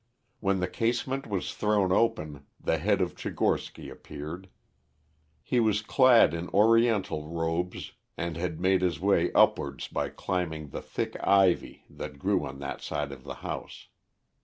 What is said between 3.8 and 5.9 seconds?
appeared. He was